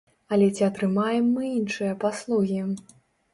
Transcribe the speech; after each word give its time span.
Але 0.35 0.45
ці 0.55 0.63
атрымаем 0.67 1.27
мы 1.35 1.49
іншыя 1.59 1.93
паслугі? 2.05 2.65